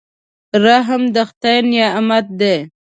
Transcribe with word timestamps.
رحم 0.63 1.01
د 1.13 1.15
خدای 1.29 1.57
نعمت 1.71 2.25
دی. 2.39 2.55